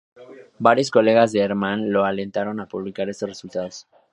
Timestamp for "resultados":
3.29-3.87